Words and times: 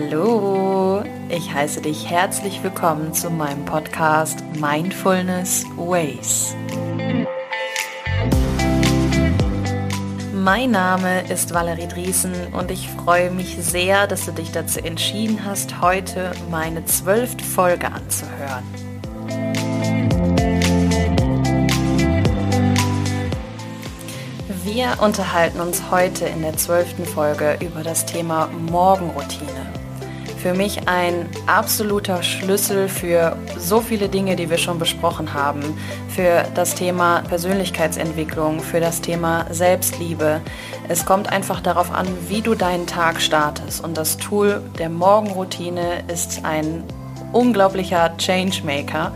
Hallo, 0.00 1.02
ich 1.28 1.52
heiße 1.52 1.80
dich 1.80 2.08
herzlich 2.08 2.62
willkommen 2.62 3.12
zu 3.12 3.30
meinem 3.30 3.64
Podcast 3.64 4.44
Mindfulness 4.60 5.64
Ways. 5.76 6.54
Mein 10.32 10.70
Name 10.70 11.28
ist 11.28 11.52
Valerie 11.52 11.88
Driesen 11.88 12.32
und 12.52 12.70
ich 12.70 12.88
freue 12.88 13.32
mich 13.32 13.56
sehr, 13.56 14.06
dass 14.06 14.26
du 14.26 14.30
dich 14.30 14.52
dazu 14.52 14.78
entschieden 14.78 15.44
hast, 15.44 15.80
heute 15.80 16.30
meine 16.48 16.84
zwölfte 16.84 17.42
Folge 17.42 17.90
anzuhören. 17.90 18.64
Wir 24.62 24.96
unterhalten 25.02 25.60
uns 25.60 25.90
heute 25.90 26.26
in 26.26 26.42
der 26.42 26.56
zwölften 26.56 27.04
Folge 27.04 27.58
über 27.60 27.82
das 27.82 28.06
Thema 28.06 28.46
Morgenroutine. 28.70 29.77
Für 30.42 30.54
mich 30.54 30.86
ein 30.86 31.28
absoluter 31.46 32.22
Schlüssel 32.22 32.88
für 32.88 33.36
so 33.58 33.80
viele 33.80 34.08
Dinge, 34.08 34.36
die 34.36 34.48
wir 34.48 34.58
schon 34.58 34.78
besprochen 34.78 35.34
haben. 35.34 35.62
Für 36.08 36.44
das 36.54 36.76
Thema 36.76 37.22
Persönlichkeitsentwicklung, 37.22 38.60
für 38.60 38.78
das 38.78 39.00
Thema 39.00 39.46
Selbstliebe. 39.50 40.40
Es 40.88 41.04
kommt 41.04 41.28
einfach 41.28 41.60
darauf 41.60 41.90
an, 41.92 42.06
wie 42.28 42.40
du 42.40 42.54
deinen 42.54 42.86
Tag 42.86 43.20
startest. 43.20 43.82
Und 43.82 43.98
das 43.98 44.16
Tool 44.16 44.62
der 44.78 44.90
Morgenroutine 44.90 46.04
ist 46.06 46.44
ein 46.44 46.84
unglaublicher 47.32 48.16
Changemaker 48.16 49.12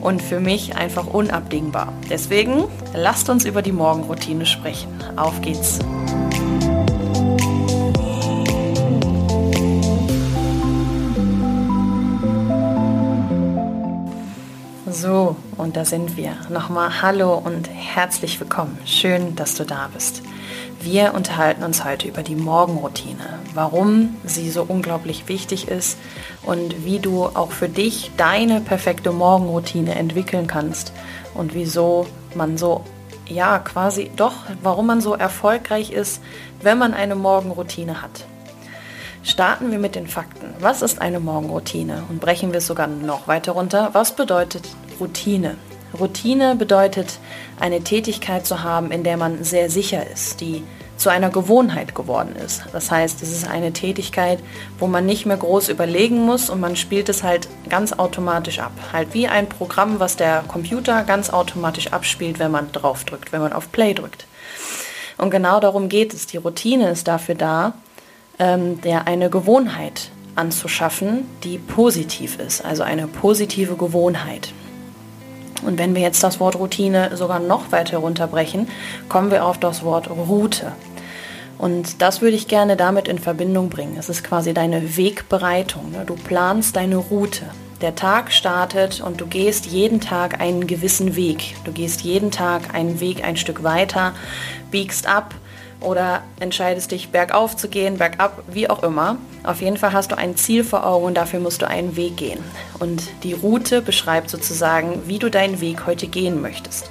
und 0.00 0.22
für 0.22 0.40
mich 0.40 0.74
einfach 0.74 1.06
unabdingbar. 1.06 1.92
Deswegen 2.08 2.64
lasst 2.94 3.28
uns 3.28 3.44
über 3.44 3.60
die 3.60 3.72
Morgenroutine 3.72 4.46
sprechen. 4.46 4.88
Auf 5.16 5.40
geht's! 5.42 5.80
So, 15.02 15.34
und 15.56 15.76
da 15.76 15.84
sind 15.84 16.16
wir. 16.16 16.36
Nochmal 16.48 17.02
Hallo 17.02 17.34
und 17.34 17.68
herzlich 17.68 18.38
willkommen. 18.38 18.78
Schön, 18.84 19.34
dass 19.34 19.56
du 19.56 19.64
da 19.64 19.90
bist. 19.92 20.22
Wir 20.80 21.14
unterhalten 21.14 21.64
uns 21.64 21.84
heute 21.84 22.06
über 22.06 22.22
die 22.22 22.36
Morgenroutine, 22.36 23.40
warum 23.52 24.14
sie 24.24 24.48
so 24.48 24.62
unglaublich 24.62 25.26
wichtig 25.26 25.66
ist 25.66 25.98
und 26.44 26.84
wie 26.84 27.00
du 27.00 27.24
auch 27.24 27.50
für 27.50 27.68
dich 27.68 28.12
deine 28.16 28.60
perfekte 28.60 29.10
Morgenroutine 29.10 29.96
entwickeln 29.96 30.46
kannst 30.46 30.92
und 31.34 31.52
wieso 31.52 32.06
man 32.36 32.56
so, 32.56 32.84
ja, 33.26 33.58
quasi 33.58 34.12
doch, 34.14 34.34
warum 34.62 34.86
man 34.86 35.00
so 35.00 35.14
erfolgreich 35.14 35.90
ist, 35.90 36.22
wenn 36.60 36.78
man 36.78 36.94
eine 36.94 37.16
Morgenroutine 37.16 38.02
hat. 38.02 38.24
Starten 39.24 39.70
wir 39.70 39.78
mit 39.78 39.94
den 39.94 40.08
Fakten. 40.08 40.52
Was 40.58 40.82
ist 40.82 41.00
eine 41.00 41.20
Morgenroutine? 41.20 42.02
Und 42.08 42.20
brechen 42.20 42.50
wir 42.50 42.58
es 42.58 42.66
sogar 42.66 42.88
noch 42.88 43.28
weiter 43.28 43.52
runter. 43.52 43.90
Was 43.92 44.16
bedeutet 44.16 44.68
Routine? 45.00 45.56
Routine 45.98 46.56
bedeutet, 46.56 47.18
eine 47.60 47.82
Tätigkeit 47.82 48.46
zu 48.46 48.62
haben, 48.62 48.90
in 48.90 49.04
der 49.04 49.16
man 49.16 49.44
sehr 49.44 49.68
sicher 49.70 50.06
ist, 50.10 50.40
die 50.40 50.62
zu 50.96 51.10
einer 51.10 51.30
Gewohnheit 51.30 51.94
geworden 51.94 52.36
ist. 52.36 52.62
Das 52.72 52.90
heißt, 52.90 53.22
es 53.22 53.32
ist 53.32 53.48
eine 53.48 53.72
Tätigkeit, 53.72 54.38
wo 54.78 54.86
man 54.86 55.04
nicht 55.04 55.26
mehr 55.26 55.36
groß 55.36 55.68
überlegen 55.68 56.24
muss 56.24 56.48
und 56.48 56.60
man 56.60 56.76
spielt 56.76 57.08
es 57.08 57.22
halt 57.22 57.48
ganz 57.68 57.92
automatisch 57.92 58.60
ab. 58.60 58.72
Halt 58.92 59.12
wie 59.12 59.26
ein 59.26 59.48
Programm, 59.48 59.98
was 59.98 60.16
der 60.16 60.44
Computer 60.46 61.02
ganz 61.02 61.30
automatisch 61.30 61.92
abspielt, 61.92 62.38
wenn 62.38 62.52
man 62.52 62.70
drauf 62.70 63.04
drückt, 63.04 63.32
wenn 63.32 63.40
man 63.40 63.52
auf 63.52 63.72
Play 63.72 63.94
drückt. 63.94 64.26
Und 65.18 65.30
genau 65.30 65.60
darum 65.60 65.88
geht 65.88 66.14
es. 66.14 66.26
Die 66.26 66.36
Routine 66.36 66.90
ist 66.90 67.08
dafür 67.08 67.34
da, 67.34 67.74
ähm, 68.38 68.80
der 68.80 69.06
eine 69.06 69.28
Gewohnheit 69.28 70.10
anzuschaffen, 70.36 71.26
die 71.42 71.58
positiv 71.58 72.38
ist, 72.38 72.64
also 72.64 72.82
eine 72.82 73.06
positive 73.06 73.74
Gewohnheit. 73.76 74.52
Und 75.62 75.78
wenn 75.78 75.94
wir 75.94 76.02
jetzt 76.02 76.22
das 76.22 76.40
Wort 76.40 76.56
Routine 76.56 77.16
sogar 77.16 77.38
noch 77.38 77.72
weiter 77.72 77.98
runterbrechen, 77.98 78.68
kommen 79.08 79.30
wir 79.30 79.44
auf 79.44 79.58
das 79.58 79.82
Wort 79.84 80.10
Route. 80.10 80.72
Und 81.58 82.02
das 82.02 82.20
würde 82.20 82.36
ich 82.36 82.48
gerne 82.48 82.76
damit 82.76 83.06
in 83.06 83.18
Verbindung 83.18 83.68
bringen. 83.68 83.96
Es 83.96 84.08
ist 84.08 84.24
quasi 84.24 84.52
deine 84.52 84.96
Wegbereitung. 84.96 85.92
Ne? 85.92 86.04
Du 86.04 86.14
planst 86.14 86.74
deine 86.74 86.96
Route. 86.96 87.44
Der 87.80 87.94
Tag 87.94 88.32
startet 88.32 89.00
und 89.00 89.20
du 89.20 89.26
gehst 89.26 89.66
jeden 89.66 90.00
Tag 90.00 90.40
einen 90.40 90.66
gewissen 90.66 91.16
Weg. 91.16 91.56
Du 91.64 91.72
gehst 91.72 92.02
jeden 92.02 92.30
Tag 92.30 92.74
einen 92.74 93.00
Weg 93.00 93.24
ein 93.24 93.36
Stück 93.36 93.62
weiter, 93.62 94.14
biegst 94.70 95.08
ab, 95.08 95.34
oder 95.82 96.22
entscheidest 96.40 96.92
dich 96.92 97.10
bergauf 97.10 97.56
zu 97.56 97.68
gehen, 97.68 97.98
bergab, 97.98 98.42
wie 98.48 98.68
auch 98.70 98.82
immer. 98.82 99.16
Auf 99.44 99.60
jeden 99.60 99.76
Fall 99.76 99.92
hast 99.92 100.12
du 100.12 100.18
ein 100.18 100.36
Ziel 100.36 100.64
vor 100.64 100.86
Augen 100.86 101.06
und 101.06 101.14
dafür 101.14 101.40
musst 101.40 101.62
du 101.62 101.68
einen 101.68 101.96
Weg 101.96 102.16
gehen. 102.16 102.40
Und 102.78 103.02
die 103.22 103.32
Route 103.32 103.82
beschreibt 103.82 104.30
sozusagen, 104.30 105.02
wie 105.06 105.18
du 105.18 105.30
deinen 105.30 105.60
Weg 105.60 105.86
heute 105.86 106.06
gehen 106.06 106.40
möchtest. 106.40 106.90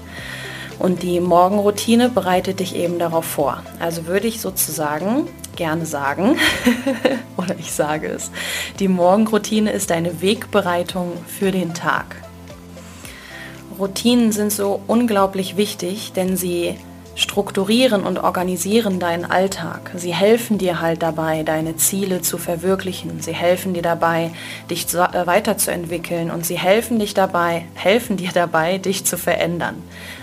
Und 0.80 1.03
die 1.03 1.19
Morgenroutine 1.19 2.09
bereitet 2.09 2.59
dich 2.59 2.75
eben 2.75 2.97
darauf 2.97 3.25
vor. 3.25 3.62
Also 3.80 4.07
würde 4.07 4.28
ich 4.28 4.41
sozusagen 4.41 5.28
gerne 5.56 5.85
sagen, 5.85 6.38
oder 7.38 7.56
ich 7.59 7.72
sage 7.72 8.07
es, 8.07 8.31
die 8.80 8.88
Morgenroutine 8.88 9.72
ist 9.72 9.91
deine 9.91 10.22
Wegbereitung 10.22 11.13
für 11.28 11.51
den 11.51 11.74
Tag. 11.74 12.16
Routinen 13.78 14.31
sind 14.31 14.51
so 14.51 14.81
unglaublich 14.88 15.57
wichtig, 15.57 16.13
denn 16.13 16.35
sie 16.35 16.78
strukturieren 17.22 18.04
und 18.04 18.20
organisieren 18.20 19.00
deinen 19.00 19.26
Alltag. 19.26 19.92
Sie 19.96 20.14
helfen 20.14 20.58
dir 20.58 20.82
halt 20.82 21.04
dabei, 21.04 21.44
deine 21.44 21.78
Ziele 21.78 22.22
zu 22.22 22.38
verwirklichen. 22.38 23.22
Sie 23.22 23.34
helfen 23.34 23.74
dir 23.74 23.84
dabei, 23.84 24.32
dich 24.70 24.88
äh, 24.94 25.28
weiterzuentwickeln 25.28 26.31
und 26.31 26.46
sie 26.46 26.58
helfen 26.58 26.98
dich 26.98 27.14
dabei, 27.14 27.66
helfen 27.76 28.18
dir 28.18 28.31
dabei, 28.34 28.80
dich 28.80 29.06
zu 29.06 29.18
verändern. 29.18 29.76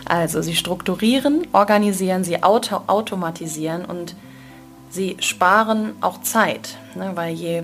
Also 0.04 0.42
sie 0.42 0.56
strukturieren, 0.56 1.46
organisieren, 1.52 2.24
sie 2.24 2.42
auto 2.42 2.80
automatisieren 2.88 3.84
und 3.84 4.16
sie 4.90 5.16
sparen 5.20 5.92
auch 6.00 6.20
Zeit, 6.22 6.78
ne? 6.96 7.12
weil 7.14 7.34
je 7.34 7.62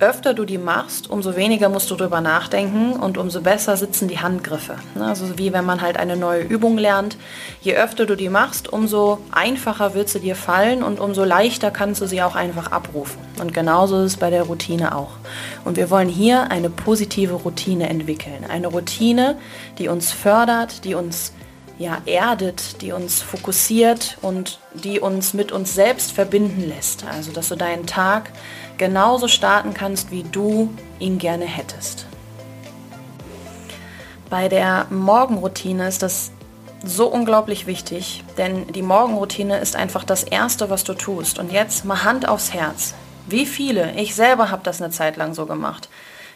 öfter 0.00 0.34
du 0.34 0.44
die 0.44 0.58
machst, 0.58 1.08
umso 1.08 1.36
weniger 1.36 1.68
musst 1.68 1.90
du 1.90 1.94
drüber 1.94 2.20
nachdenken 2.20 2.94
und 2.94 3.16
umso 3.16 3.40
besser 3.40 3.76
sitzen 3.76 4.08
die 4.08 4.18
Handgriffe. 4.18 4.76
Ne, 4.94 5.06
also 5.06 5.38
wie 5.38 5.52
wenn 5.52 5.64
man 5.64 5.80
halt 5.80 5.96
eine 5.96 6.16
neue 6.16 6.42
Übung 6.42 6.76
lernt. 6.78 7.16
Je 7.60 7.76
öfter 7.76 8.04
du 8.04 8.16
die 8.16 8.28
machst, 8.28 8.72
umso 8.72 9.18
einfacher 9.30 9.94
wird 9.94 10.08
sie 10.08 10.20
dir 10.20 10.36
fallen 10.36 10.82
und 10.82 11.00
umso 11.00 11.24
leichter 11.24 11.70
kannst 11.70 12.00
du 12.00 12.06
sie 12.06 12.22
auch 12.22 12.34
einfach 12.34 12.72
abrufen. 12.72 13.20
Und 13.40 13.54
genauso 13.54 14.02
ist 14.02 14.12
es 14.12 14.16
bei 14.16 14.30
der 14.30 14.44
Routine 14.44 14.96
auch. 14.96 15.12
Und 15.64 15.76
wir 15.76 15.90
wollen 15.90 16.08
hier 16.08 16.50
eine 16.50 16.70
positive 16.70 17.34
Routine 17.34 17.88
entwickeln. 17.88 18.44
Eine 18.48 18.68
Routine, 18.68 19.36
die 19.78 19.88
uns 19.88 20.12
fördert, 20.12 20.84
die 20.84 20.94
uns 20.94 21.32
ja, 21.78 21.98
erdet, 22.06 22.80
die 22.82 22.92
uns 22.92 23.22
fokussiert 23.22 24.18
und 24.22 24.58
die 24.74 25.00
uns 25.00 25.34
mit 25.34 25.52
uns 25.52 25.74
selbst 25.74 26.12
verbinden 26.12 26.68
lässt. 26.68 27.04
Also, 27.04 27.32
dass 27.32 27.48
du 27.48 27.56
deinen 27.56 27.86
Tag 27.86 28.30
genauso 28.78 29.28
starten 29.28 29.74
kannst, 29.74 30.10
wie 30.10 30.22
du 30.22 30.72
ihn 30.98 31.18
gerne 31.18 31.44
hättest. 31.44 32.06
Bei 34.30 34.48
der 34.48 34.86
Morgenroutine 34.90 35.88
ist 35.88 36.02
das 36.02 36.30
so 36.84 37.06
unglaublich 37.06 37.66
wichtig, 37.66 38.24
denn 38.36 38.66
die 38.72 38.82
Morgenroutine 38.82 39.58
ist 39.58 39.74
einfach 39.74 40.04
das 40.04 40.22
Erste, 40.22 40.70
was 40.70 40.84
du 40.84 40.94
tust. 40.94 41.38
Und 41.38 41.52
jetzt 41.52 41.84
mal 41.84 42.04
Hand 42.04 42.28
aufs 42.28 42.52
Herz. 42.52 42.94
Wie 43.26 43.46
viele, 43.46 43.94
ich 43.96 44.14
selber 44.14 44.50
habe 44.50 44.62
das 44.64 44.82
eine 44.82 44.90
Zeit 44.90 45.16
lang 45.16 45.34
so 45.34 45.46
gemacht, 45.46 45.88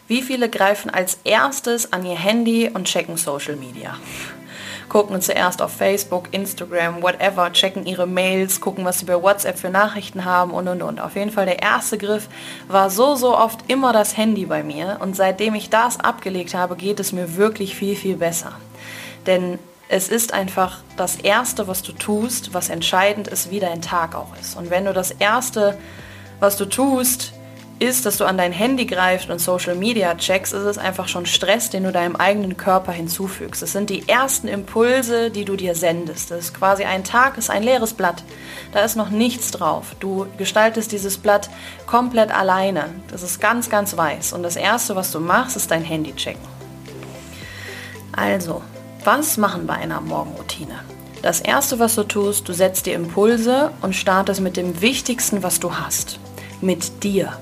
wie 0.07 0.23
viele 0.23 0.49
greifen 0.49 0.89
als 0.89 1.19
erstes 1.23 1.93
an 1.93 2.03
ihr 2.03 2.17
Handy 2.17 2.69
und 2.73 2.85
checken 2.85 3.15
Social 3.15 3.55
Media? 3.55 3.95
Gucken 4.89 5.21
zuerst 5.21 5.61
auf 5.61 5.71
Facebook, 5.71 6.29
Instagram, 6.31 7.01
whatever, 7.01 7.51
checken 7.53 7.85
ihre 7.85 8.07
Mails, 8.07 8.59
gucken, 8.59 8.83
was 8.83 8.99
sie 8.99 9.05
bei 9.05 9.21
WhatsApp 9.21 9.57
für 9.57 9.69
Nachrichten 9.69 10.25
haben 10.25 10.51
und 10.51 10.67
und 10.67 10.81
und. 10.81 10.99
Auf 10.99 11.15
jeden 11.15 11.31
Fall 11.31 11.45
der 11.45 11.61
erste 11.61 11.97
Griff 11.97 12.27
war 12.67 12.89
so, 12.89 13.15
so 13.15 13.37
oft 13.37 13.59
immer 13.67 13.93
das 13.93 14.17
Handy 14.17 14.45
bei 14.45 14.63
mir 14.63 14.97
und 14.99 15.15
seitdem 15.15 15.55
ich 15.55 15.69
das 15.69 15.99
abgelegt 15.99 16.53
habe, 16.53 16.75
geht 16.75 16.99
es 16.99 17.11
mir 17.11 17.37
wirklich 17.37 17.75
viel, 17.75 17.95
viel 17.95 18.17
besser. 18.17 18.53
Denn 19.25 19.59
es 19.87 20.09
ist 20.09 20.33
einfach 20.33 20.79
das 20.97 21.15
Erste, 21.15 21.67
was 21.67 21.81
du 21.81 21.91
tust, 21.91 22.53
was 22.53 22.69
entscheidend 22.69 23.27
ist, 23.27 23.51
wie 23.51 23.59
dein 23.59 23.81
Tag 23.81 24.15
auch 24.15 24.35
ist. 24.39 24.55
Und 24.55 24.69
wenn 24.69 24.85
du 24.85 24.93
das 24.93 25.11
Erste, 25.11 25.77
was 26.39 26.57
du 26.57 26.65
tust, 26.65 27.33
ist, 27.79 28.05
dass 28.05 28.17
du 28.17 28.25
an 28.25 28.37
dein 28.37 28.51
Handy 28.51 28.85
greifst 28.85 29.29
und 29.29 29.39
Social 29.39 29.75
Media 29.75 30.15
checkst, 30.15 30.53
ist 30.53 30.63
es 30.63 30.77
einfach 30.77 31.07
schon 31.07 31.25
Stress, 31.25 31.69
den 31.69 31.83
du 31.83 31.91
deinem 31.91 32.15
eigenen 32.15 32.57
Körper 32.57 32.91
hinzufügst. 32.91 33.63
Es 33.63 33.71
sind 33.71 33.89
die 33.89 34.07
ersten 34.07 34.47
Impulse, 34.47 35.31
die 35.31 35.45
du 35.45 35.55
dir 35.55 35.75
sendest. 35.75 36.31
Das 36.31 36.39
ist 36.39 36.53
quasi 36.53 36.83
ein 36.83 37.03
Tag, 37.03 37.37
ist 37.37 37.49
ein 37.49 37.63
leeres 37.63 37.93
Blatt. 37.93 38.23
Da 38.73 38.81
ist 38.81 38.97
noch 38.97 39.09
nichts 39.09 39.51
drauf. 39.51 39.95
Du 39.99 40.27
gestaltest 40.37 40.91
dieses 40.91 41.17
Blatt 41.17 41.49
komplett 41.85 42.31
alleine. 42.31 42.89
Das 43.09 43.23
ist 43.23 43.39
ganz, 43.39 43.69
ganz 43.69 43.95
weiß. 43.95 44.33
Und 44.33 44.43
das 44.43 44.57
Erste, 44.57 44.95
was 44.95 45.11
du 45.11 45.19
machst, 45.19 45.55
ist 45.55 45.71
dein 45.71 45.83
Handy 45.83 46.13
checken. 46.15 46.47
Also, 48.11 48.61
was 49.05 49.37
machen 49.37 49.65
bei 49.65 49.75
einer 49.75 50.01
Morgenroutine? 50.01 50.81
Das 51.21 51.41
Erste, 51.41 51.79
was 51.79 51.95
du 51.95 52.03
tust, 52.03 52.47
du 52.47 52.53
setzt 52.53 52.85
dir 52.85 52.95
Impulse 52.95 53.71
und 53.81 53.95
startest 53.95 54.41
mit 54.41 54.57
dem 54.57 54.81
Wichtigsten, 54.81 55.43
was 55.43 55.59
du 55.59 55.73
hast. 55.73 56.19
Mit 56.61 57.03
dir. 57.03 57.33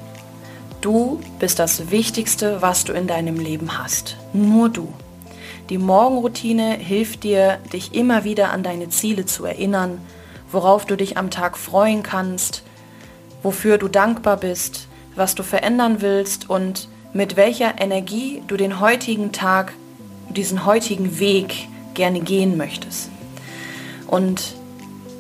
Du 0.82 1.20
bist 1.40 1.60
das 1.60 1.90
Wichtigste, 1.90 2.62
was 2.62 2.84
du 2.84 2.94
in 2.94 3.08
deinem 3.08 3.40
Leben 3.40 3.78
hast. 3.78 4.16
Nur 4.34 4.70
du. 4.70 4.94
Die 5.70 5.78
Morgenroutine 5.78 6.76
hilft 6.76 7.24
dir, 7.24 7.58
dich 7.74 7.94
immer 7.94 8.24
wieder 8.24 8.52
an 8.52 8.64
deine 8.64 8.90
Ziele 8.90 9.26
zu 9.26 9.44
erinnern, 9.46 10.00
worauf 10.52 10.86
du 10.86 10.96
dich 10.96 11.18
am 11.18 11.30
Tag 11.30 11.58
freuen 11.58 12.04
kannst, 12.04 12.64
wofür 13.44 13.78
du 13.78 13.88
dankbar 13.88 14.38
bist, 14.38 14.88
was 15.16 15.36
du 15.36 15.44
verändern 15.44 16.02
willst 16.02 16.50
und 16.50 16.88
mit 17.12 17.36
welcher 17.36 17.82
Energie 17.82 18.44
du 18.48 18.56
den 18.56 18.80
heutigen 18.80 19.32
Tag, 19.32 19.74
diesen 20.30 20.66
heutigen 20.66 21.20
Weg 21.20 21.68
gerne 21.96 22.22
gehen 22.22 22.56
möchtest. 22.56 23.10
Und 24.06 24.56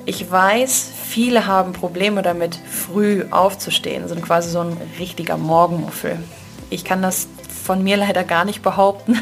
ich 0.06 0.30
weiß, 0.31 0.92
viele 1.18 1.48
haben 1.48 1.74
Probleme 1.74 2.22
damit, 2.22 2.60
früh 2.69 3.25
aufzustehen, 3.31 4.08
sind 4.08 4.22
quasi 4.22 4.52
so 4.52 4.60
ein 4.60 4.78
richtiger 5.00 5.36
Morgenmuffel. 5.36 6.19
Ich 6.69 6.86
kann 6.86 7.02
das 7.02 7.28
von 7.64 7.84
mir 7.84 7.98
leider 7.98 8.24
gar 8.24 8.46
nicht 8.46 8.62
behaupten. 8.62 9.19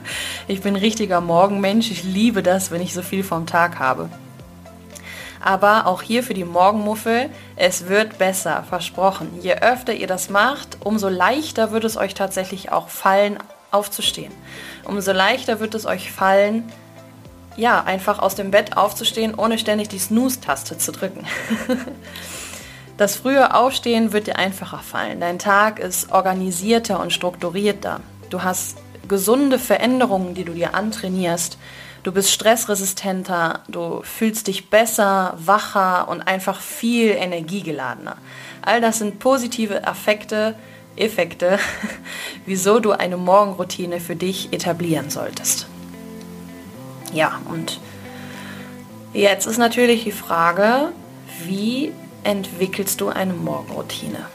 ich 0.46 0.60
bin 0.60 0.74
ein 0.74 0.80
richtiger 0.80 1.22
Morgenmensch. 1.22 1.90
Ich 1.90 2.04
liebe 2.04 2.42
das, 2.42 2.70
wenn 2.70 2.82
ich 2.82 2.92
so 2.92 3.00
viel 3.00 3.24
vom 3.24 3.46
Tag 3.46 3.78
habe. 3.78 4.10
Aber 5.42 5.86
auch 5.86 6.02
hier 6.02 6.22
für 6.22 6.34
die 6.34 6.44
Morgenmuffel, 6.44 7.30
es 7.56 7.88
wird 7.88 8.18
besser, 8.18 8.62
versprochen. 8.68 9.30
Je 9.40 9.54
öfter 9.54 9.94
ihr 9.94 10.06
das 10.06 10.28
macht, 10.28 10.76
umso 10.84 11.08
leichter 11.08 11.72
wird 11.72 11.84
es 11.84 11.96
euch 11.96 12.12
tatsächlich 12.12 12.72
auch 12.72 12.90
fallen, 12.90 13.38
aufzustehen. 13.70 14.32
Umso 14.84 15.12
leichter 15.12 15.60
wird 15.60 15.74
es 15.74 15.86
euch 15.86 16.12
fallen, 16.12 16.70
ja, 17.58 17.82
einfach 17.82 18.20
aus 18.20 18.36
dem 18.36 18.50
Bett 18.50 18.76
aufzustehen, 18.76 19.34
ohne 19.34 19.58
ständig 19.58 19.88
die 19.88 19.98
Snooze-Taste 19.98 20.78
zu 20.78 20.92
drücken. 20.92 21.26
Das 22.96 23.14
frühe 23.14 23.54
Aufstehen 23.54 24.12
wird 24.12 24.26
dir 24.26 24.38
einfacher 24.38 24.80
fallen. 24.80 25.20
Dein 25.20 25.38
Tag 25.38 25.78
ist 25.78 26.10
organisierter 26.10 26.98
und 26.98 27.12
strukturierter. 27.12 28.00
Du 28.28 28.42
hast 28.42 28.78
gesunde 29.06 29.60
Veränderungen, 29.60 30.34
die 30.34 30.42
du 30.42 30.52
dir 30.52 30.74
antrainierst. 30.74 31.58
Du 32.02 32.10
bist 32.10 32.32
stressresistenter, 32.32 33.60
du 33.68 34.02
fühlst 34.02 34.48
dich 34.48 34.68
besser, 34.68 35.34
wacher 35.38 36.08
und 36.08 36.22
einfach 36.22 36.60
viel 36.60 37.10
energiegeladener. 37.10 38.16
All 38.62 38.80
das 38.80 38.98
sind 38.98 39.20
positive 39.20 39.84
Effekte, 39.84 40.56
Effekte, 40.96 41.60
wieso 42.46 42.80
du 42.80 42.90
eine 42.90 43.16
Morgenroutine 43.16 44.00
für 44.00 44.16
dich 44.16 44.52
etablieren 44.52 45.08
solltest. 45.08 45.68
Ja, 47.12 47.40
und 47.48 47.80
jetzt 49.12 49.46
ist 49.46 49.58
natürlich 49.58 50.04
die 50.04 50.12
Frage, 50.12 50.92
wie 51.44 51.92
entwickelst 52.24 53.00
du 53.00 53.08
eine 53.08 53.32
Morgenroutine? 53.32 54.26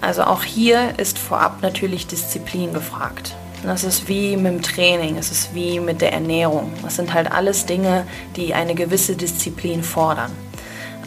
Also 0.00 0.22
auch 0.22 0.44
hier 0.44 0.98
ist 0.98 1.18
vorab 1.18 1.62
natürlich 1.62 2.06
Disziplin 2.06 2.72
gefragt. 2.72 3.34
Das 3.64 3.82
ist 3.82 4.06
wie 4.06 4.36
mit 4.36 4.52
dem 4.52 4.62
Training, 4.62 5.16
es 5.16 5.32
ist 5.32 5.52
wie 5.52 5.80
mit 5.80 6.00
der 6.00 6.12
Ernährung. 6.12 6.72
Das 6.82 6.94
sind 6.94 7.12
halt 7.12 7.32
alles 7.32 7.66
Dinge, 7.66 8.06
die 8.36 8.54
eine 8.54 8.74
gewisse 8.76 9.16
Disziplin 9.16 9.82
fordern. 9.82 10.30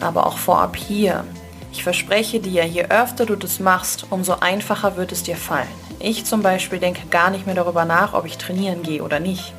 Aber 0.00 0.26
auch 0.26 0.36
vorab 0.36 0.76
hier, 0.76 1.24
ich 1.72 1.82
verspreche 1.82 2.40
dir, 2.40 2.66
je 2.66 2.84
öfter 2.84 3.24
du 3.24 3.36
das 3.36 3.58
machst, 3.58 4.06
umso 4.10 4.34
einfacher 4.40 4.96
wird 4.96 5.12
es 5.12 5.22
dir 5.22 5.36
fallen. 5.36 5.68
Ich 6.00 6.26
zum 6.26 6.42
Beispiel 6.42 6.78
denke 6.78 7.06
gar 7.08 7.30
nicht 7.30 7.46
mehr 7.46 7.54
darüber 7.54 7.86
nach, 7.86 8.12
ob 8.12 8.26
ich 8.26 8.36
trainieren 8.36 8.82
gehe 8.82 9.02
oder 9.02 9.20
nicht. 9.20 9.54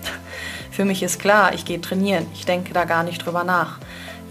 Für 0.74 0.86
mich 0.86 1.04
ist 1.04 1.20
klar, 1.20 1.54
ich 1.54 1.66
gehe 1.66 1.80
trainieren. 1.80 2.26
Ich 2.34 2.48
denke 2.48 2.74
da 2.74 2.86
gar 2.86 3.04
nicht 3.04 3.24
drüber 3.24 3.44
nach. 3.44 3.78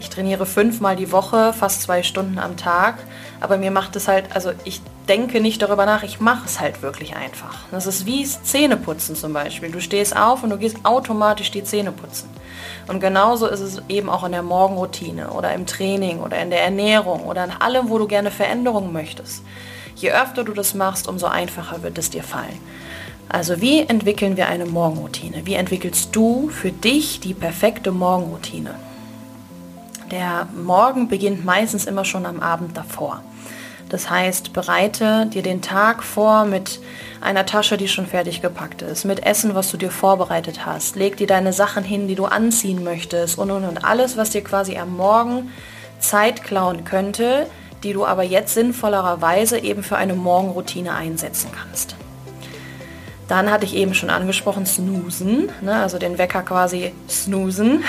Ich 0.00 0.10
trainiere 0.10 0.44
fünfmal 0.44 0.96
die 0.96 1.12
Woche, 1.12 1.52
fast 1.52 1.82
zwei 1.82 2.02
Stunden 2.02 2.40
am 2.40 2.56
Tag. 2.56 2.96
Aber 3.40 3.58
mir 3.58 3.70
macht 3.70 3.94
es 3.94 4.08
halt, 4.08 4.24
also 4.34 4.50
ich 4.64 4.80
denke 5.08 5.40
nicht 5.40 5.62
darüber 5.62 5.86
nach, 5.86 6.02
ich 6.02 6.18
mache 6.18 6.44
es 6.44 6.58
halt 6.58 6.82
wirklich 6.82 7.14
einfach. 7.14 7.60
Das 7.70 7.86
ist 7.86 8.06
wie 8.06 8.24
Zähneputzen 8.24 9.14
zum 9.14 9.32
Beispiel. 9.32 9.70
Du 9.70 9.80
stehst 9.80 10.16
auf 10.16 10.42
und 10.42 10.50
du 10.50 10.58
gehst 10.58 10.78
automatisch 10.82 11.52
die 11.52 11.62
Zähne 11.62 11.92
putzen. 11.92 12.28
Und 12.88 12.98
genauso 12.98 13.46
ist 13.46 13.60
es 13.60 13.80
eben 13.88 14.10
auch 14.10 14.24
in 14.24 14.32
der 14.32 14.42
Morgenroutine 14.42 15.30
oder 15.30 15.54
im 15.54 15.64
Training 15.64 16.18
oder 16.18 16.42
in 16.42 16.50
der 16.50 16.64
Ernährung 16.64 17.22
oder 17.22 17.44
in 17.44 17.52
allem, 17.52 17.88
wo 17.88 17.98
du 17.98 18.08
gerne 18.08 18.32
Veränderungen 18.32 18.92
möchtest. 18.92 19.44
Je 19.94 20.10
öfter 20.10 20.42
du 20.42 20.54
das 20.54 20.74
machst, 20.74 21.06
umso 21.06 21.26
einfacher 21.26 21.84
wird 21.84 21.98
es 21.98 22.10
dir 22.10 22.24
fallen. 22.24 22.58
Also 23.32 23.62
wie 23.62 23.80
entwickeln 23.80 24.36
wir 24.36 24.48
eine 24.48 24.66
Morgenroutine? 24.66 25.46
Wie 25.46 25.54
entwickelst 25.54 26.14
du 26.14 26.50
für 26.50 26.70
dich 26.70 27.18
die 27.18 27.32
perfekte 27.32 27.90
Morgenroutine? 27.90 28.74
Der 30.10 30.46
Morgen 30.54 31.08
beginnt 31.08 31.42
meistens 31.42 31.86
immer 31.86 32.04
schon 32.04 32.26
am 32.26 32.40
Abend 32.40 32.76
davor. 32.76 33.22
Das 33.88 34.10
heißt, 34.10 34.52
bereite 34.52 35.24
dir 35.26 35.42
den 35.42 35.62
Tag 35.62 36.02
vor 36.02 36.44
mit 36.44 36.80
einer 37.22 37.46
Tasche, 37.46 37.78
die 37.78 37.88
schon 37.88 38.06
fertig 38.06 38.42
gepackt 38.42 38.82
ist, 38.82 39.06
mit 39.06 39.24
Essen, 39.24 39.54
was 39.54 39.70
du 39.70 39.78
dir 39.78 39.90
vorbereitet 39.90 40.66
hast. 40.66 40.96
Leg 40.96 41.16
dir 41.16 41.26
deine 41.26 41.54
Sachen 41.54 41.84
hin, 41.84 42.08
die 42.08 42.14
du 42.14 42.26
anziehen 42.26 42.84
möchtest 42.84 43.38
und 43.38 43.50
und 43.50 43.64
und 43.64 43.82
alles, 43.82 44.18
was 44.18 44.28
dir 44.28 44.44
quasi 44.44 44.76
am 44.76 44.94
Morgen 44.94 45.50
Zeit 46.00 46.42
klauen 46.42 46.84
könnte, 46.84 47.46
die 47.82 47.94
du 47.94 48.04
aber 48.04 48.24
jetzt 48.24 48.52
sinnvollerweise 48.52 49.58
eben 49.58 49.82
für 49.82 49.96
eine 49.96 50.14
Morgenroutine 50.14 50.94
einsetzen 50.94 51.50
kannst. 51.50 51.96
Dann 53.32 53.50
hatte 53.50 53.64
ich 53.64 53.74
eben 53.74 53.94
schon 53.94 54.10
angesprochen, 54.10 54.66
snoosen, 54.66 55.48
ne, 55.62 55.76
also 55.76 55.96
den 55.96 56.18
Wecker 56.18 56.42
quasi 56.42 56.92
snoosen. 57.08 57.82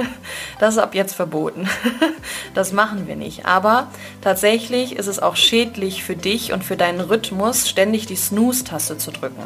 das 0.60 0.74
ist 0.74 0.80
ab 0.82 0.94
jetzt 0.94 1.14
verboten. 1.14 1.66
das 2.54 2.74
machen 2.74 3.06
wir 3.06 3.16
nicht. 3.16 3.46
Aber 3.46 3.86
tatsächlich 4.20 4.94
ist 4.94 5.06
es 5.06 5.18
auch 5.18 5.34
schädlich 5.34 6.04
für 6.04 6.14
dich 6.14 6.52
und 6.52 6.62
für 6.62 6.76
deinen 6.76 7.00
Rhythmus, 7.00 7.70
ständig 7.70 8.04
die 8.04 8.16
Snooze-Taste 8.16 8.98
zu 8.98 9.12
drücken. 9.12 9.44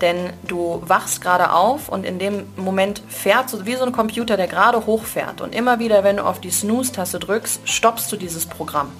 Denn 0.00 0.32
du 0.48 0.82
wachst 0.84 1.20
gerade 1.20 1.52
auf 1.52 1.88
und 1.88 2.04
in 2.04 2.18
dem 2.18 2.46
Moment 2.56 3.00
fährt 3.08 3.48
so 3.48 3.66
wie 3.66 3.76
so 3.76 3.84
ein 3.84 3.92
Computer, 3.92 4.36
der 4.36 4.48
gerade 4.48 4.86
hochfährt. 4.86 5.40
Und 5.40 5.54
immer 5.54 5.78
wieder, 5.78 6.02
wenn 6.02 6.16
du 6.16 6.24
auf 6.24 6.40
die 6.40 6.50
Snooze-Taste 6.50 7.20
drückst, 7.20 7.60
stoppst 7.64 8.10
du 8.10 8.16
dieses 8.16 8.44
Programm. 8.44 8.90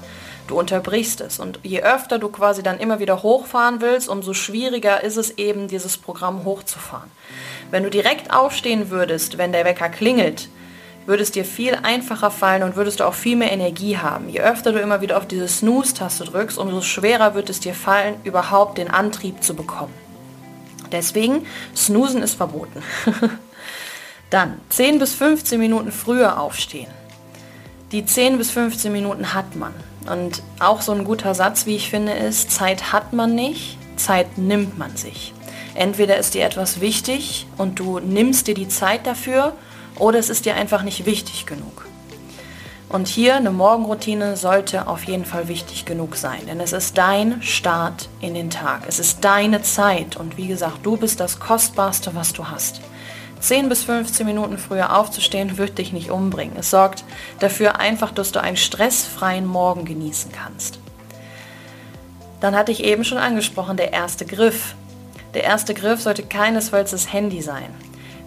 Du 0.51 0.59
unterbrichst 0.59 1.21
es. 1.21 1.39
Und 1.39 1.61
je 1.63 1.83
öfter 1.83 2.19
du 2.19 2.29
quasi 2.29 2.65
dann 2.65 2.81
immer 2.81 2.99
wieder 2.99 3.23
hochfahren 3.23 3.81
willst, 3.81 4.09
umso 4.09 4.35
schwieriger 4.35 5.01
ist 5.05 5.17
es 5.17 5.39
eben, 5.39 5.69
dieses 5.69 5.97
Programm 5.97 6.45
hochzufahren. 6.45 7.09
Wenn 7.71 7.85
du 7.85 7.89
direkt 7.89 8.33
aufstehen 8.33 8.91
würdest, 8.91 9.39
wenn 9.39 9.53
der 9.53 9.65
Wecker 9.65 9.89
klingelt, 9.89 10.49
würde 11.07 11.23
es 11.23 11.31
dir 11.31 11.45
viel 11.45 11.79
einfacher 11.81 12.33
fallen 12.33 12.65
und 12.65 12.75
würdest 12.75 12.99
du 12.99 13.05
auch 13.05 13.15
viel 13.15 13.37
mehr 13.37 13.53
Energie 13.53 13.97
haben. 13.97 14.29
Je 14.29 14.41
öfter 14.41 14.73
du 14.73 14.81
immer 14.81 15.01
wieder 15.01 15.19
auf 15.19 15.29
diese 15.29 15.47
Snooze-Taste 15.47 16.25
drückst, 16.25 16.59
umso 16.59 16.81
schwerer 16.81 17.37
wird 17.37 17.49
es 17.49 17.61
dir 17.61 17.75
fallen, 17.75 18.17
überhaupt 18.25 18.79
den 18.79 18.91
Antrieb 18.91 19.45
zu 19.45 19.55
bekommen. 19.55 19.95
Deswegen, 20.91 21.47
Snoosen 21.77 22.25
ist 22.25 22.35
verboten. 22.35 22.83
Dann 24.31 24.61
10 24.71 24.99
bis 24.99 25.15
15 25.15 25.61
Minuten 25.61 25.93
früher 25.93 26.41
aufstehen. 26.41 27.00
Die 27.93 28.05
10 28.05 28.39
bis 28.39 28.53
15 28.53 28.93
Minuten 28.93 29.35
hat 29.35 29.57
man. 29.57 29.75
Und 30.09 30.43
auch 30.61 30.81
so 30.81 30.93
ein 30.93 31.05
guter 31.05 31.35
Satz, 31.35 31.67
wie 31.67 31.75
ich 31.75 31.91
finde, 31.91 32.13
ist, 32.13 32.53
Zeit 32.53 32.93
hat 32.93 33.13
man 33.13 33.35
nicht, 33.35 33.79
Zeit 33.97 34.39
nimmt 34.39 34.79
man 34.79 34.97
sich. 34.97 35.35
Entweder 35.75 36.17
ist 36.17 36.35
dir 36.35 36.45
etwas 36.45 36.81
wichtig 36.81 37.47
und 37.59 37.81
du 37.81 37.99
nimmst 37.99 38.47
dir 38.47 38.55
die 38.55 38.69
Zeit 38.69 39.07
dafür 39.07 39.55
oder 39.97 40.19
es 40.19 40.31
ist 40.31 40.47
dir 40.47 40.55
einfach 40.55 40.83
nicht 40.83 41.05
wichtig 41.05 41.47
genug. 41.47 41.87
Und 42.89 43.07
hier 43.07 43.37
eine 43.37 43.51
Morgenroutine 43.53 44.37
sollte 44.37 44.89
auf 44.89 45.05
jeden 45.05 45.25
Fall 45.25 45.47
wichtig 45.47 45.85
genug 45.85 46.17
sein, 46.17 46.41
denn 46.47 46.59
es 46.59 46.73
ist 46.73 46.99
dein 46.99 47.41
Start 47.41 48.09
in 48.21 48.35
den 48.35 48.51
Tag. 48.51 48.83
Es 48.89 48.99
ist 48.99 49.25
deine 49.25 49.63
Zeit 49.63 50.17
und 50.17 50.37
wie 50.37 50.49
gesagt, 50.49 50.79
du 50.85 50.97
bist 50.97 51.21
das 51.21 51.39
Kostbarste, 51.39 52.15
was 52.15 52.33
du 52.33 52.49
hast. 52.49 52.81
10 53.41 53.69
bis 53.69 53.85
15 53.85 54.27
Minuten 54.27 54.59
früher 54.59 54.97
aufzustehen 54.97 55.59
wird 55.59 55.79
dich 55.79 55.93
nicht 55.93 56.11
umbringen. 56.11 56.57
Es 56.59 56.71
sorgt 56.71 57.05
dafür 57.39 57.81
einfach, 57.81 58.13
dass 58.13 58.33
du 58.33 58.41
einen 58.41 58.57
stressfreien 58.57 59.47
Morgen 59.47 59.85
genießen 59.85 60.31
kannst. 60.33 60.79
Dann 62.41 62.55
hatte 62.55 62.73
ich 62.73 62.85
eben 62.85 63.05
schon 63.05 63.19
angesprochen, 63.19 63.77
der 63.77 63.93
erste 63.93 64.25
Griff. 64.25 64.75
Der 65.35 65.45
erste 65.45 65.75
Griff 65.75 66.01
sollte 66.01 66.23
keinesfalls 66.23 66.91
das 66.91 67.13
Handy 67.13 67.43
sein. 67.43 67.75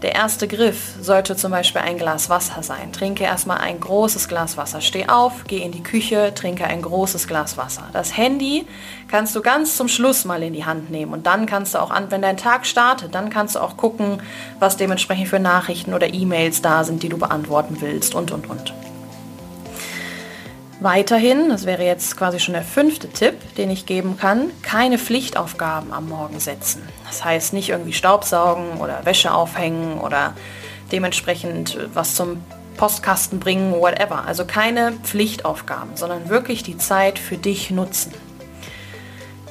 Der 0.03 0.15
erste 0.15 0.49
Griff 0.49 0.95
sollte 0.99 1.37
zum 1.37 1.51
Beispiel 1.51 1.79
ein 1.79 1.97
Glas 1.97 2.29
Wasser 2.29 2.61
sein. 2.61 2.91
Trinke 2.91 3.23
erstmal 3.23 3.59
ein 3.59 3.79
großes 3.79 4.27
Glas 4.27 4.57
Wasser. 4.57 4.81
Steh 4.81 5.07
auf, 5.07 5.45
geh 5.47 5.59
in 5.59 5.71
die 5.71 5.81
Küche, 5.81 6.33
trinke 6.35 6.65
ein 6.65 6.81
großes 6.81 7.25
Glas 7.25 7.55
Wasser. 7.55 7.87
Das 7.93 8.17
Handy 8.17 8.67
kannst 9.07 9.33
du 9.33 9.41
ganz 9.41 9.77
zum 9.77 9.87
Schluss 9.87 10.25
mal 10.25 10.43
in 10.43 10.51
die 10.51 10.65
Hand 10.65 10.91
nehmen 10.91 11.13
und 11.13 11.25
dann 11.25 11.45
kannst 11.45 11.73
du 11.73 11.81
auch 11.81 11.89
an, 11.89 12.11
wenn 12.11 12.21
dein 12.21 12.35
Tag 12.35 12.65
startet, 12.65 13.15
dann 13.15 13.29
kannst 13.29 13.55
du 13.55 13.59
auch 13.59 13.77
gucken, 13.77 14.21
was 14.59 14.75
dementsprechend 14.75 15.29
für 15.29 15.39
Nachrichten 15.39 15.93
oder 15.93 16.13
E-Mails 16.13 16.61
da 16.61 16.83
sind, 16.83 17.01
die 17.01 17.09
du 17.09 17.17
beantworten 17.17 17.77
willst 17.79 18.13
und 18.13 18.31
und 18.31 18.49
und. 18.49 18.73
Weiterhin, 20.83 21.47
das 21.47 21.65
wäre 21.65 21.85
jetzt 21.85 22.17
quasi 22.17 22.41
schon 22.41 22.55
der 22.55 22.61
fünfte 22.61 23.07
Tipp, 23.07 23.35
den 23.55 23.71
ich 23.71 23.85
geben 23.85 24.17
kann, 24.17 24.51
keine 24.63 24.97
Pflichtaufgaben 24.97 25.93
am 25.93 26.09
Morgen 26.09 26.41
setzen. 26.41 26.81
Das 27.07 27.23
heißt 27.23 27.53
nicht 27.53 27.69
irgendwie 27.69 27.93
Staubsaugen 27.93 28.81
oder 28.81 29.05
Wäsche 29.05 29.33
aufhängen 29.33 29.97
oder 29.99 30.33
dementsprechend 30.91 31.77
was 31.93 32.15
zum 32.15 32.43
Postkasten 32.75 33.39
bringen, 33.39 33.71
whatever. 33.71 34.25
Also 34.25 34.43
keine 34.43 34.91
Pflichtaufgaben, 35.03 35.95
sondern 35.95 36.27
wirklich 36.27 36.63
die 36.63 36.77
Zeit 36.77 37.17
für 37.17 37.37
dich 37.37 37.71
nutzen. 37.71 38.11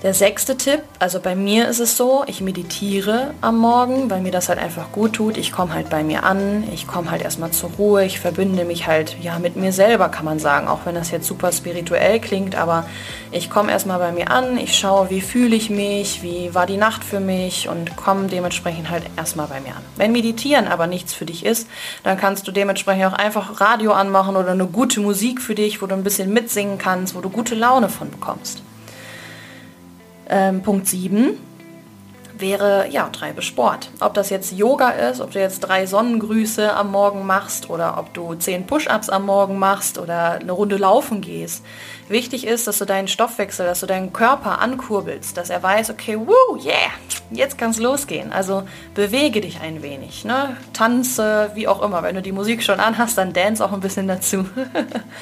Der 0.03 0.15
sechste 0.15 0.57
Tipp, 0.57 0.81
also 0.99 1.21
bei 1.21 1.37
mir 1.37 1.69
ist 1.69 1.79
es 1.79 1.97
so, 1.97 2.25
ich 2.27 2.41
meditiere 2.41 3.35
am 3.41 3.59
Morgen, 3.59 4.11
weil 4.11 4.21
mir 4.21 4.33
das 4.33 4.49
halt 4.49 4.59
einfach 4.59 4.91
gut 4.91 5.13
tut. 5.13 5.37
Ich 5.37 5.53
komme 5.53 5.75
halt 5.75 5.91
bei 5.91 6.03
mir 6.03 6.25
an, 6.25 6.65
ich 6.75 6.89
komme 6.89 7.09
halt 7.13 7.23
erstmal 7.23 7.53
zur 7.53 7.71
Ruhe, 7.79 8.05
ich 8.05 8.19
verbinde 8.19 8.65
mich 8.65 8.89
halt 8.89 9.17
ja 9.23 9.39
mit 9.39 9.55
mir 9.55 9.73
selber, 9.73 10.09
kann 10.09 10.25
man 10.25 10.41
sagen, 10.41 10.67
auch 10.67 10.81
wenn 10.87 10.97
das 10.97 11.13
jetzt 11.13 11.29
super 11.29 11.53
spirituell 11.53 12.19
klingt, 12.19 12.57
aber 12.57 12.85
ich 13.31 13.49
komme 13.49 13.71
erstmal 13.71 14.01
bei 14.01 14.11
mir 14.11 14.33
an, 14.33 14.59
ich 14.59 14.77
schaue, 14.77 15.09
wie 15.09 15.21
fühle 15.21 15.55
ich 15.55 15.71
mich, 15.71 16.25
wie 16.25 16.53
war 16.53 16.67
die 16.67 16.79
Nacht 16.79 17.05
für 17.05 17.21
mich 17.21 17.69
und 17.69 17.97
komme 17.97 18.27
dementsprechend 18.27 18.91
halt 18.91 19.05
erstmal 19.17 19.47
bei 19.47 19.61
mir 19.61 19.77
an. 19.77 19.85
Wenn 19.95 20.11
Meditieren 20.11 20.67
aber 20.67 20.89
nichts 20.89 21.15
für 21.15 21.27
dich 21.27 21.47
ist, 21.47 21.69
dann 22.03 22.19
kannst 22.19 22.49
du 22.49 22.51
dementsprechend 22.51 23.05
auch 23.05 23.13
einfach 23.13 23.61
Radio 23.61 23.93
anmachen 23.93 24.35
oder 24.35 24.51
eine 24.51 24.67
gute 24.67 24.99
Musik 24.99 25.41
für 25.41 25.55
dich, 25.55 25.81
wo 25.81 25.87
du 25.87 25.95
ein 25.95 26.03
bisschen 26.03 26.33
mitsingen 26.33 26.79
kannst, 26.79 27.15
wo 27.15 27.21
du 27.21 27.31
gute 27.31 27.55
Laune 27.55 27.89
von 27.89 28.11
bekommst. 28.11 28.65
Ähm, 30.29 30.63
Punkt 30.63 30.87
7 30.87 31.39
wäre, 32.43 32.89
ja, 32.91 33.09
treibe 33.09 33.41
Sport. 33.41 33.91
Ob 34.01 34.13
das 34.13 34.29
jetzt 34.29 34.53
Yoga 34.53 34.91
ist, 34.91 35.23
ob 35.23 35.31
du 35.31 35.41
jetzt 35.41 35.61
drei 35.61 35.87
Sonnengrüße 35.87 36.75
am 36.75 36.91
Morgen 36.91 37.25
machst 37.25 37.71
oder 37.71 37.97
ob 37.99 38.13
du 38.13 38.35
zehn 38.35 38.67
Push-ups 38.67 39.09
am 39.09 39.25
Morgen 39.25 39.59
machst 39.59 39.97
oder 39.97 40.33
eine 40.33 40.53
Runde 40.53 40.77
laufen 40.77 41.23
gehst. 41.23 41.65
Wichtig 42.09 42.47
ist, 42.47 42.67
dass 42.67 42.79
du 42.79 42.85
deinen 42.85 43.09
Stoffwechsel, 43.09 43.65
dass 43.65 43.81
du 43.81 43.87
deinen 43.87 44.13
Körper 44.13 44.61
ankurbelst, 44.61 45.37
dass 45.37 45.49
er 45.49 45.63
weiß, 45.63 45.91
okay, 45.91 46.19
woo, 46.19 46.57
yeah, 46.63 46.91
jetzt 47.31 47.57
kann 47.57 47.71
es 47.71 47.79
losgehen. 47.79 48.33
Also 48.33 48.65
bewege 48.95 49.41
dich 49.41 49.61
ein 49.61 49.83
wenig, 49.83 50.25
ne? 50.25 50.57
tanze, 50.73 51.53
wie 51.55 51.69
auch 51.69 51.81
immer. 51.81 52.03
Wenn 52.03 52.17
du 52.17 52.23
die 52.23 52.33
Musik 52.33 52.63
schon 52.63 52.81
anhast, 52.81 53.17
dann 53.17 53.33
dance 53.33 53.65
auch 53.65 53.73
ein 53.73 53.81
bisschen 53.81 54.09
dazu. 54.09 54.45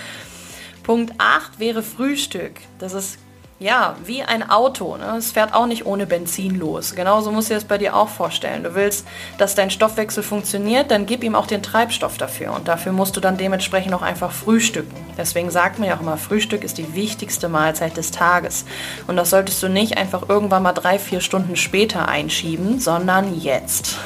Punkt 0.83 1.12
8 1.19 1.59
wäre 1.59 1.83
Frühstück. 1.83 2.54
Das 2.78 2.95
ist 2.95 3.19
ja, 3.61 3.95
wie 4.07 4.23
ein 4.23 4.49
Auto. 4.49 4.97
Ne? 4.97 5.17
Es 5.19 5.33
fährt 5.33 5.52
auch 5.52 5.67
nicht 5.67 5.85
ohne 5.85 6.07
Benzin 6.07 6.59
los. 6.59 6.95
Genauso 6.95 7.31
musst 7.31 7.50
du 7.50 7.55
dir 7.55 7.61
das 7.61 7.69
bei 7.69 7.76
dir 7.76 7.95
auch 7.95 8.09
vorstellen. 8.09 8.64
Du 8.64 8.75
willst, 8.75 9.07
dass 9.37 9.55
dein 9.55 9.71
Stoffwechsel 9.71 10.23
funktioniert, 10.23 10.90
dann 10.90 11.05
gib 11.05 11.23
ihm 11.23 11.35
auch 11.35 11.47
den 11.47 11.62
Treibstoff 11.62 12.17
dafür. 12.17 12.55
Und 12.55 12.69
dafür 12.69 12.93
musst 12.93 13.19
du 13.19 13.21
dann 13.21 13.37
dementsprechend 13.37 13.93
auch 13.93 14.00
einfach 14.00 14.33
frühstücken. 14.33 14.97
Deswegen 15.19 15.50
sagt 15.50 15.79
man 15.79 15.88
ja 15.88 15.97
auch 15.97 16.00
immer, 16.00 16.17
Frühstück 16.17 16.64
ist 16.64 16.79
die 16.79 16.95
wichtigste 16.95 17.50
Mahlzeit 17.50 17.99
des 17.99 18.11
Tages. 18.12 18.64
Und 19.07 19.17
das 19.17 19.29
solltest 19.29 19.62
du 19.62 19.69
nicht 19.69 19.99
einfach 19.99 20.26
irgendwann 20.31 20.62
mal 20.62 20.73
drei, 20.73 20.99
vier 20.99 21.21
Stunden 21.21 21.55
später 21.55 22.09
einschieben, 22.09 22.81
sondern 22.81 23.38
jetzt. 23.38 23.99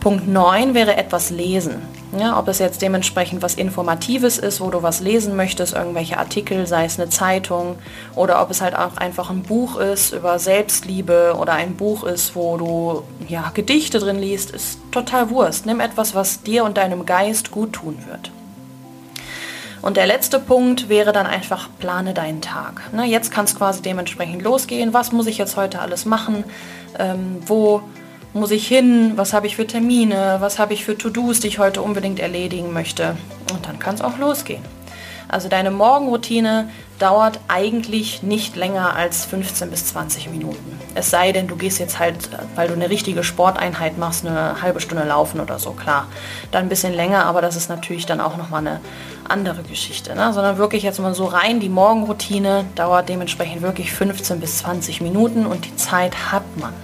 Punkt 0.00 0.26
9 0.26 0.74
wäre 0.74 0.96
etwas 0.96 1.30
lesen. 1.30 2.01
Ja, 2.18 2.38
ob 2.38 2.48
es 2.48 2.58
jetzt 2.58 2.82
dementsprechend 2.82 3.40
was 3.40 3.54
Informatives 3.54 4.36
ist, 4.36 4.60
wo 4.60 4.68
du 4.70 4.82
was 4.82 5.00
lesen 5.00 5.34
möchtest, 5.34 5.72
irgendwelche 5.72 6.18
Artikel, 6.18 6.66
sei 6.66 6.84
es 6.84 7.00
eine 7.00 7.08
Zeitung, 7.08 7.76
oder 8.14 8.42
ob 8.42 8.50
es 8.50 8.60
halt 8.60 8.76
auch 8.76 8.98
einfach 8.98 9.30
ein 9.30 9.42
Buch 9.42 9.78
ist 9.78 10.12
über 10.12 10.38
Selbstliebe 10.38 11.36
oder 11.40 11.54
ein 11.54 11.74
Buch 11.74 12.04
ist, 12.04 12.36
wo 12.36 12.58
du 12.58 13.02
ja, 13.28 13.50
Gedichte 13.54 13.98
drin 13.98 14.18
liest, 14.18 14.50
ist 14.50 14.78
total 14.90 15.30
Wurst. 15.30 15.64
Nimm 15.64 15.80
etwas, 15.80 16.14
was 16.14 16.42
dir 16.42 16.64
und 16.64 16.76
deinem 16.76 17.06
Geist 17.06 17.50
gut 17.50 17.72
tun 17.72 17.96
wird. 18.06 18.30
Und 19.80 19.96
der 19.96 20.06
letzte 20.06 20.38
Punkt 20.38 20.88
wäre 20.88 21.12
dann 21.12 21.26
einfach, 21.26 21.68
plane 21.78 22.14
deinen 22.14 22.40
Tag. 22.40 22.92
Ne, 22.92 23.04
jetzt 23.04 23.32
kann 23.32 23.46
es 23.46 23.56
quasi 23.56 23.82
dementsprechend 23.82 24.42
losgehen. 24.42 24.92
Was 24.92 25.10
muss 25.12 25.26
ich 25.26 25.38
jetzt 25.38 25.56
heute 25.56 25.80
alles 25.80 26.04
machen? 26.04 26.44
Ähm, 26.98 27.38
wo 27.46 27.82
muss 28.34 28.50
ich 28.50 28.66
hin, 28.66 29.12
was 29.16 29.32
habe 29.32 29.46
ich 29.46 29.56
für 29.56 29.66
Termine, 29.66 30.36
was 30.40 30.58
habe 30.58 30.72
ich 30.72 30.84
für 30.84 30.96
To-Dos, 30.96 31.40
die 31.40 31.48
ich 31.48 31.58
heute 31.58 31.82
unbedingt 31.82 32.18
erledigen 32.18 32.72
möchte. 32.72 33.16
Und 33.52 33.66
dann 33.66 33.78
kann 33.78 33.94
es 33.94 34.02
auch 34.02 34.18
losgehen. 34.18 34.62
Also 35.28 35.48
deine 35.48 35.70
Morgenroutine 35.70 36.68
dauert 36.98 37.40
eigentlich 37.48 38.22
nicht 38.22 38.54
länger 38.54 38.94
als 38.94 39.24
15 39.24 39.70
bis 39.70 39.86
20 39.86 40.30
Minuten. 40.30 40.78
Es 40.94 41.08
sei 41.08 41.32
denn, 41.32 41.48
du 41.48 41.56
gehst 41.56 41.78
jetzt 41.78 41.98
halt, 41.98 42.16
weil 42.54 42.68
du 42.68 42.74
eine 42.74 42.90
richtige 42.90 43.24
Sporteinheit 43.24 43.96
machst, 43.96 44.26
eine 44.26 44.60
halbe 44.60 44.80
Stunde 44.80 45.04
laufen 45.04 45.40
oder 45.40 45.58
so, 45.58 45.72
klar. 45.72 46.06
Dann 46.50 46.64
ein 46.64 46.68
bisschen 46.68 46.92
länger, 46.92 47.24
aber 47.24 47.40
das 47.40 47.56
ist 47.56 47.70
natürlich 47.70 48.04
dann 48.04 48.20
auch 48.20 48.36
nochmal 48.36 48.60
eine 48.60 48.80
andere 49.26 49.62
Geschichte. 49.62 50.14
Ne? 50.14 50.34
Sondern 50.34 50.58
wirklich 50.58 50.82
jetzt 50.82 51.00
mal 51.00 51.14
so 51.14 51.24
rein, 51.24 51.60
die 51.60 51.70
Morgenroutine 51.70 52.66
dauert 52.74 53.08
dementsprechend 53.08 53.62
wirklich 53.62 53.90
15 53.90 54.38
bis 54.38 54.58
20 54.58 55.00
Minuten 55.00 55.46
und 55.46 55.64
die 55.64 55.76
Zeit 55.76 56.30
hat 56.30 56.44
man. 56.58 56.74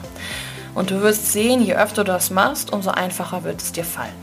Und 0.79 0.93
du 0.93 1.03
wirst 1.03 1.33
sehen, 1.33 1.61
je 1.61 1.75
öfter 1.75 2.05
du 2.05 2.13
das 2.13 2.31
machst, 2.31 2.73
umso 2.73 2.91
einfacher 2.91 3.43
wird 3.43 3.61
es 3.61 3.73
dir 3.73 3.85
fallen. 3.85 4.15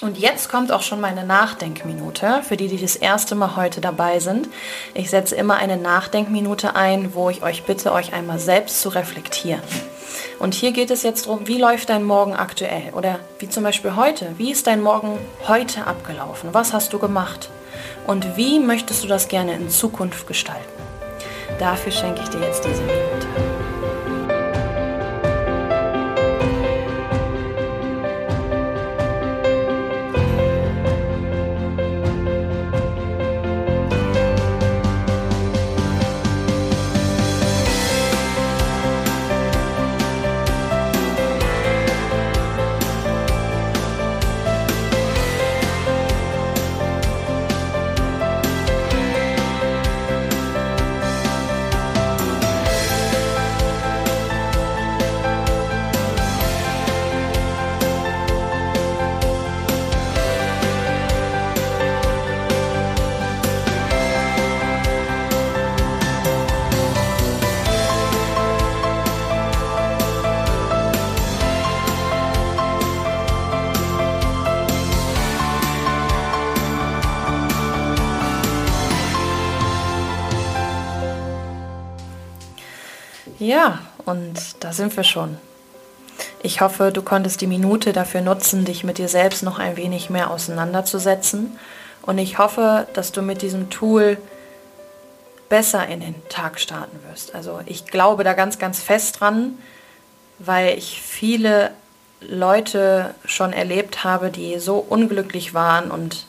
Und 0.00 0.16
jetzt 0.16 0.48
kommt 0.48 0.70
auch 0.70 0.82
schon 0.82 1.00
meine 1.00 1.24
Nachdenkminute, 1.24 2.42
für 2.44 2.56
die, 2.56 2.68
die 2.68 2.80
das 2.80 2.94
erste 2.94 3.34
Mal 3.34 3.56
heute 3.56 3.80
dabei 3.80 4.20
sind. 4.20 4.48
Ich 4.94 5.10
setze 5.10 5.34
immer 5.34 5.56
eine 5.56 5.76
Nachdenkminute 5.76 6.76
ein, 6.76 7.14
wo 7.14 7.30
ich 7.30 7.42
euch 7.42 7.64
bitte, 7.64 7.92
euch 7.92 8.12
einmal 8.12 8.38
selbst 8.38 8.80
zu 8.80 8.90
reflektieren. 8.90 9.62
Und 10.38 10.54
hier 10.54 10.70
geht 10.70 10.92
es 10.92 11.02
jetzt 11.02 11.26
darum, 11.26 11.48
wie 11.48 11.58
läuft 11.58 11.88
dein 11.88 12.04
Morgen 12.04 12.36
aktuell? 12.36 12.92
Oder 12.94 13.18
wie 13.40 13.48
zum 13.48 13.64
Beispiel 13.64 13.96
heute. 13.96 14.34
Wie 14.36 14.52
ist 14.52 14.68
dein 14.68 14.80
Morgen 14.80 15.18
heute 15.48 15.84
abgelaufen? 15.88 16.50
Was 16.52 16.74
hast 16.74 16.92
du 16.92 17.00
gemacht? 17.00 17.50
Und 18.06 18.36
wie 18.36 18.60
möchtest 18.60 19.02
du 19.02 19.08
das 19.08 19.26
gerne 19.26 19.54
in 19.54 19.68
Zukunft 19.68 20.28
gestalten? 20.28 20.62
Dafür 21.58 21.90
schenke 21.90 22.22
ich 22.22 22.28
dir 22.28 22.40
jetzt 22.40 22.64
diese 22.64 22.82
Minute. 22.82 23.45
Ja, 83.46 83.78
und 84.04 84.56
da 84.58 84.72
sind 84.72 84.96
wir 84.96 85.04
schon. 85.04 85.38
Ich 86.42 86.60
hoffe, 86.60 86.90
du 86.90 87.00
konntest 87.00 87.40
die 87.40 87.46
Minute 87.46 87.92
dafür 87.92 88.20
nutzen, 88.20 88.64
dich 88.64 88.82
mit 88.82 88.98
dir 88.98 89.08
selbst 89.08 89.44
noch 89.44 89.60
ein 89.60 89.76
wenig 89.76 90.10
mehr 90.10 90.32
auseinanderzusetzen. 90.32 91.56
Und 92.02 92.18
ich 92.18 92.38
hoffe, 92.38 92.88
dass 92.94 93.12
du 93.12 93.22
mit 93.22 93.42
diesem 93.42 93.70
Tool 93.70 94.18
besser 95.48 95.86
in 95.86 96.00
den 96.00 96.16
Tag 96.28 96.58
starten 96.58 96.98
wirst. 97.08 97.36
Also 97.36 97.60
ich 97.66 97.86
glaube 97.86 98.24
da 98.24 98.32
ganz, 98.32 98.58
ganz 98.58 98.82
fest 98.82 99.20
dran, 99.20 99.56
weil 100.40 100.76
ich 100.76 101.00
viele 101.00 101.70
Leute 102.20 103.14
schon 103.26 103.52
erlebt 103.52 104.02
habe, 104.02 104.30
die 104.30 104.58
so 104.58 104.78
unglücklich 104.78 105.54
waren 105.54 105.92
und 105.92 106.26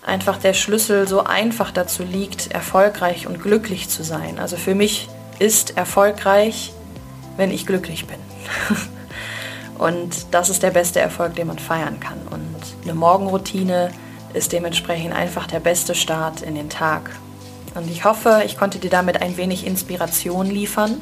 einfach 0.00 0.38
der 0.38 0.54
Schlüssel 0.54 1.06
so 1.06 1.24
einfach 1.24 1.72
dazu 1.72 2.02
liegt, 2.02 2.52
erfolgreich 2.52 3.26
und 3.26 3.42
glücklich 3.42 3.90
zu 3.90 4.02
sein. 4.02 4.38
Also 4.38 4.56
für 4.56 4.74
mich 4.74 5.10
ist 5.42 5.76
erfolgreich, 5.76 6.72
wenn 7.36 7.50
ich 7.50 7.66
glücklich 7.66 8.06
bin. 8.06 8.18
und 9.78 10.26
das 10.30 10.48
ist 10.48 10.62
der 10.62 10.70
beste 10.70 11.00
Erfolg, 11.00 11.34
den 11.34 11.48
man 11.48 11.58
feiern 11.58 11.98
kann. 11.98 12.18
Und 12.30 12.54
eine 12.84 12.94
Morgenroutine 12.94 13.90
ist 14.34 14.52
dementsprechend 14.52 15.12
einfach 15.12 15.48
der 15.48 15.58
beste 15.58 15.96
Start 15.96 16.42
in 16.42 16.54
den 16.54 16.70
Tag. 16.70 17.10
Und 17.74 17.90
ich 17.90 18.04
hoffe, 18.04 18.42
ich 18.46 18.56
konnte 18.56 18.78
dir 18.78 18.90
damit 18.90 19.20
ein 19.20 19.36
wenig 19.36 19.66
Inspiration 19.66 20.46
liefern. 20.46 21.00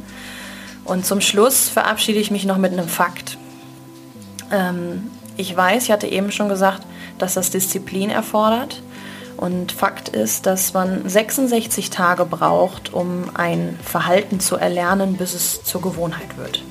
Und 0.87 1.05
zum 1.05 1.21
Schluss 1.21 1.69
verabschiede 1.69 2.19
ich 2.19 2.31
mich 2.31 2.47
noch 2.47 2.57
mit 2.57 2.73
einem 2.73 2.89
Fakt. 2.89 3.37
Ähm, 4.51 5.11
ich 5.37 5.55
weiß, 5.55 5.85
ich 5.85 5.91
hatte 5.93 6.07
eben 6.07 6.33
schon 6.33 6.49
gesagt, 6.49 6.81
dass 7.19 7.35
das 7.35 7.51
Disziplin 7.51 8.09
erfordert. 8.09 8.83
Und 9.41 9.73
Fakt 9.73 10.11
ist, 10.11 10.45
dass 10.45 10.75
man 10.75 11.09
66 11.09 11.89
Tage 11.89 12.27
braucht, 12.27 12.93
um 12.93 13.31
ein 13.33 13.79
Verhalten 13.83 14.39
zu 14.39 14.57
erlernen, 14.57 15.17
bis 15.17 15.33
es 15.33 15.65
zur 15.65 15.81
Gewohnheit 15.81 16.37
wird. 16.37 16.63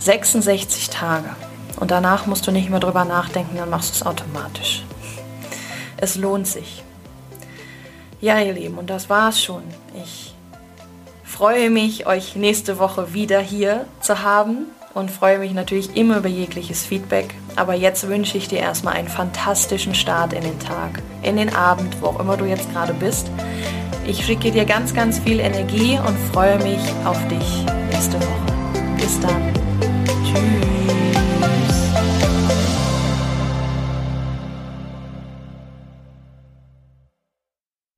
66 0.00 0.90
Tage. 0.90 1.36
Und 1.78 1.92
danach 1.92 2.26
musst 2.26 2.48
du 2.48 2.50
nicht 2.50 2.68
mehr 2.68 2.80
drüber 2.80 3.04
nachdenken, 3.04 3.58
dann 3.58 3.70
machst 3.70 3.90
du 3.90 3.94
es 3.94 4.06
automatisch. 4.06 4.82
Es 5.96 6.16
lohnt 6.16 6.48
sich. 6.48 6.82
Ja, 8.20 8.40
ihr 8.40 8.54
Lieben, 8.54 8.76
und 8.76 8.90
das 8.90 9.08
war's 9.08 9.40
schon. 9.40 9.62
Ich 10.02 10.34
freue 11.22 11.70
mich, 11.70 12.08
euch 12.08 12.34
nächste 12.34 12.80
Woche 12.80 13.14
wieder 13.14 13.38
hier 13.38 13.86
zu 14.00 14.24
haben 14.24 14.66
und 14.94 15.10
freue 15.10 15.38
mich 15.38 15.52
natürlich 15.52 15.96
immer 15.96 16.18
über 16.18 16.28
jegliches 16.28 16.86
Feedback. 16.86 17.34
Aber 17.56 17.74
jetzt 17.74 18.08
wünsche 18.08 18.38
ich 18.38 18.48
dir 18.48 18.60
erstmal 18.60 18.94
einen 18.94 19.08
fantastischen 19.08 19.94
Start 19.94 20.32
in 20.32 20.42
den 20.42 20.58
Tag, 20.60 21.02
in 21.22 21.36
den 21.36 21.54
Abend, 21.54 22.00
wo 22.00 22.06
auch 22.06 22.20
immer 22.20 22.36
du 22.36 22.44
jetzt 22.44 22.72
gerade 22.72 22.94
bist. 22.94 23.28
Ich 24.06 24.24
schicke 24.24 24.50
dir 24.50 24.64
ganz, 24.64 24.94
ganz 24.94 25.18
viel 25.18 25.40
Energie 25.40 25.98
und 25.98 26.16
freue 26.32 26.58
mich 26.62 26.80
auf 27.04 27.18
dich 27.28 27.64
nächste 27.90 28.20
Woche. 28.20 28.96
Bis 28.96 29.18
dann. 29.20 29.52
Tschüss. 30.24 30.73